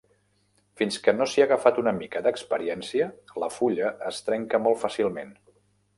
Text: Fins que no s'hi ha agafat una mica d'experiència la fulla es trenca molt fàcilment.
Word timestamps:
Fins 0.79 0.95
que 1.07 1.13
no 1.17 1.27
s'hi 1.33 1.43
ha 1.43 1.45
agafat 1.49 1.77
una 1.83 1.93
mica 1.99 2.23
d'experiència 2.27 3.11
la 3.45 3.51
fulla 3.59 3.93
es 4.13 4.23
trenca 4.31 4.65
molt 4.65 4.85
fàcilment. 4.87 5.35